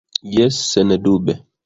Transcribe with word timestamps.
Jes, 0.35 0.61
sendube. 0.71 1.37